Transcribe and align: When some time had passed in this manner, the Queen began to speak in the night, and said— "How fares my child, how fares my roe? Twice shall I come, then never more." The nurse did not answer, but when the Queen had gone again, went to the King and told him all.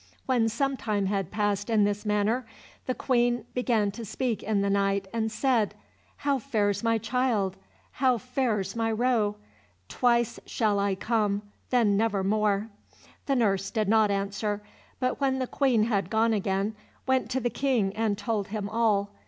When 0.25 0.49
some 0.49 0.77
time 0.77 1.05
had 1.05 1.29
passed 1.29 1.69
in 1.69 1.83
this 1.83 2.07
manner, 2.07 2.43
the 2.87 2.95
Queen 2.95 3.45
began 3.53 3.91
to 3.91 4.03
speak 4.03 4.41
in 4.41 4.61
the 4.61 4.69
night, 4.71 5.07
and 5.13 5.31
said— 5.31 5.75
"How 6.17 6.39
fares 6.39 6.83
my 6.83 6.97
child, 6.97 7.55
how 7.91 8.17
fares 8.17 8.75
my 8.75 8.91
roe? 8.91 9.35
Twice 9.89 10.39
shall 10.47 10.79
I 10.79 10.95
come, 10.95 11.43
then 11.69 11.97
never 11.97 12.23
more." 12.23 12.69
The 13.27 13.35
nurse 13.35 13.69
did 13.69 13.87
not 13.87 14.09
answer, 14.09 14.63
but 14.99 15.21
when 15.21 15.37
the 15.37 15.45
Queen 15.45 15.83
had 15.83 16.09
gone 16.09 16.33
again, 16.33 16.75
went 17.05 17.29
to 17.29 17.39
the 17.39 17.51
King 17.51 17.95
and 17.95 18.17
told 18.17 18.47
him 18.47 18.67
all. 18.69 19.11